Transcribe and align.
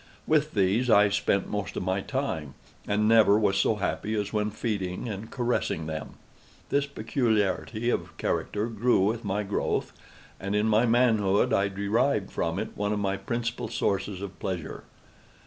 With 0.25 0.55
these 0.55 0.89
I 0.89 1.09
spent 1.09 1.47
most 1.47 1.77
of 1.77 1.83
my 1.83 2.01
time, 2.01 2.55
and 2.87 3.07
never 3.07 3.37
was 3.37 3.55
so 3.59 3.75
happy 3.75 4.15
as 4.15 4.33
when 4.33 4.49
feeding 4.49 5.07
and 5.07 5.29
caressing 5.29 5.85
them. 5.85 6.15
This 6.69 6.87
peculiarity 6.87 7.91
of 7.91 8.17
character 8.17 8.65
grew 8.65 9.01
with 9.05 9.23
my 9.23 9.43
growth, 9.43 9.93
and 10.39 10.55
in 10.55 10.65
my 10.67 10.87
manhood, 10.87 11.53
I 11.53 11.67
derived 11.67 12.31
from 12.31 12.57
it 12.57 12.71
one 12.75 12.93
of 12.93 12.97
my 12.99 13.15
principal 13.15 13.67
sources 13.67 14.23
of 14.23 14.39
pleasure. 14.39 14.85